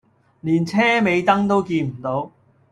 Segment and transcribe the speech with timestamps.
[0.41, 2.31] 連車尾燈都見唔到